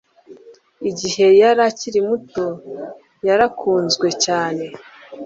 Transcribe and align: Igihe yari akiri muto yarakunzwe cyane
Igihe 0.89 1.25
yari 1.41 1.61
akiri 1.69 1.99
muto 2.07 2.45
yarakunzwe 3.27 4.07
cyane 4.25 4.63